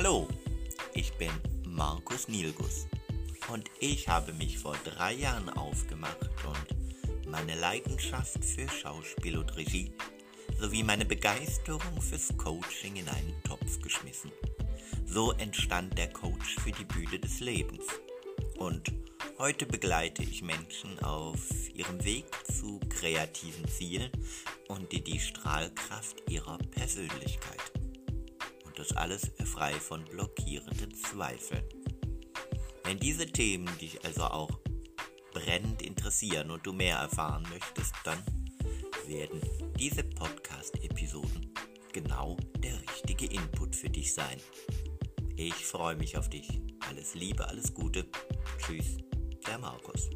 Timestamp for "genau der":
41.92-42.80